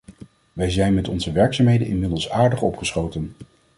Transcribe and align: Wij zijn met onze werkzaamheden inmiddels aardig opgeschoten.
Wij 0.53 0.69
zijn 0.69 0.93
met 0.93 1.07
onze 1.07 1.31
werkzaamheden 1.31 1.87
inmiddels 1.87 2.29
aardig 2.29 2.61
opgeschoten. 2.61 3.33